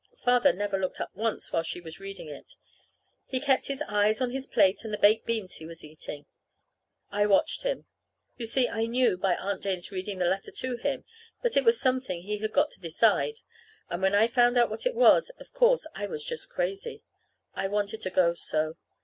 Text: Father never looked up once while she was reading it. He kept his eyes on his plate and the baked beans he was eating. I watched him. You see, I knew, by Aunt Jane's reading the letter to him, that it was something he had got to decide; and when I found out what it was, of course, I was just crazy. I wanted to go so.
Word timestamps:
Father 0.17 0.51
never 0.51 0.79
looked 0.79 0.99
up 0.99 1.11
once 1.15 1.51
while 1.53 1.61
she 1.61 1.79
was 1.79 1.99
reading 1.99 2.27
it. 2.27 2.55
He 3.27 3.39
kept 3.39 3.67
his 3.67 3.83
eyes 3.83 4.19
on 4.19 4.31
his 4.31 4.47
plate 4.47 4.83
and 4.83 4.91
the 4.91 4.97
baked 4.97 5.27
beans 5.27 5.57
he 5.57 5.65
was 5.67 5.83
eating. 5.83 6.25
I 7.11 7.27
watched 7.27 7.61
him. 7.61 7.85
You 8.35 8.47
see, 8.47 8.67
I 8.67 8.87
knew, 8.87 9.15
by 9.15 9.35
Aunt 9.35 9.61
Jane's 9.61 9.91
reading 9.91 10.17
the 10.17 10.25
letter 10.25 10.49
to 10.49 10.77
him, 10.77 11.05
that 11.43 11.55
it 11.55 11.63
was 11.63 11.79
something 11.79 12.23
he 12.23 12.39
had 12.39 12.51
got 12.51 12.71
to 12.71 12.81
decide; 12.81 13.41
and 13.91 14.01
when 14.01 14.15
I 14.15 14.25
found 14.27 14.57
out 14.57 14.71
what 14.71 14.87
it 14.87 14.95
was, 14.95 15.29
of 15.39 15.53
course, 15.53 15.85
I 15.93 16.07
was 16.07 16.25
just 16.25 16.49
crazy. 16.49 17.03
I 17.53 17.67
wanted 17.67 18.01
to 18.01 18.09
go 18.09 18.33
so. 18.33 18.77